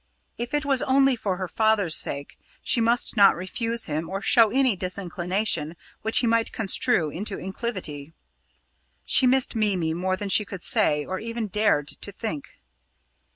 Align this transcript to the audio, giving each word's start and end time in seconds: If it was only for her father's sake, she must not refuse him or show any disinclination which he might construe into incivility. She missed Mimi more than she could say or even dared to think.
If 0.35 0.55
it 0.55 0.65
was 0.65 0.81
only 0.81 1.15
for 1.15 1.37
her 1.37 1.47
father's 1.47 1.95
sake, 1.95 2.39
she 2.63 2.81
must 2.81 3.15
not 3.15 3.35
refuse 3.35 3.85
him 3.85 4.09
or 4.09 4.19
show 4.19 4.49
any 4.49 4.75
disinclination 4.75 5.75
which 6.01 6.17
he 6.21 6.25
might 6.25 6.51
construe 6.51 7.11
into 7.11 7.37
incivility. 7.37 8.11
She 9.05 9.27
missed 9.27 9.55
Mimi 9.55 9.93
more 9.93 10.17
than 10.17 10.29
she 10.29 10.43
could 10.43 10.63
say 10.63 11.05
or 11.05 11.19
even 11.19 11.45
dared 11.49 11.87
to 11.89 12.11
think. 12.11 12.45